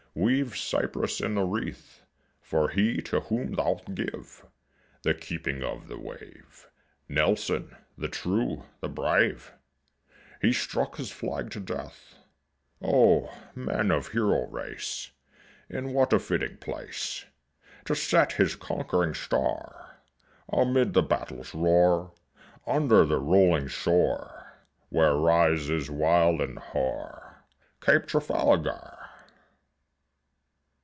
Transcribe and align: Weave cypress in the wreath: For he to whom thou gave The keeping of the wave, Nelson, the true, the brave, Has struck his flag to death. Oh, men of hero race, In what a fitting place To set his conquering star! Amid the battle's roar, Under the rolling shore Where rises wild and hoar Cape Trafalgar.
Weave 0.13 0.57
cypress 0.57 1.21
in 1.21 1.35
the 1.35 1.43
wreath: 1.45 2.01
For 2.41 2.67
he 2.67 2.97
to 3.03 3.21
whom 3.21 3.53
thou 3.53 3.75
gave 3.93 4.43
The 5.03 5.13
keeping 5.13 5.63
of 5.63 5.87
the 5.87 5.97
wave, 5.97 6.67
Nelson, 7.07 7.77
the 7.97 8.09
true, 8.09 8.65
the 8.81 8.89
brave, 8.89 9.53
Has 10.43 10.57
struck 10.57 10.97
his 10.97 11.11
flag 11.11 11.49
to 11.51 11.61
death. 11.61 12.15
Oh, 12.81 13.33
men 13.55 13.89
of 13.89 14.09
hero 14.09 14.47
race, 14.47 15.11
In 15.69 15.93
what 15.93 16.11
a 16.11 16.19
fitting 16.19 16.57
place 16.57 17.23
To 17.85 17.95
set 17.95 18.33
his 18.33 18.57
conquering 18.57 19.13
star! 19.13 20.01
Amid 20.51 20.91
the 20.91 21.03
battle's 21.03 21.55
roar, 21.55 22.11
Under 22.67 23.05
the 23.05 23.17
rolling 23.17 23.67
shore 23.69 24.61
Where 24.89 25.15
rises 25.15 25.89
wild 25.89 26.41
and 26.41 26.59
hoar 26.59 27.45
Cape 27.79 28.07
Trafalgar. 28.07 28.97